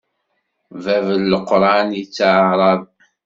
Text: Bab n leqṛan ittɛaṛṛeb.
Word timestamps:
Bab 0.83 1.07
n 1.19 1.21
leqṛan 1.33 1.89
ittɛaṛṛeb. 2.01 2.81